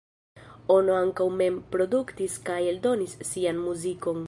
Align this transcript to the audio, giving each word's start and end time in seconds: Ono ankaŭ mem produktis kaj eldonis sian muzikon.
Ono 0.75 0.95
ankaŭ 0.99 1.27
mem 1.41 1.59
produktis 1.75 2.39
kaj 2.49 2.59
eldonis 2.73 3.17
sian 3.33 3.63
muzikon. 3.69 4.19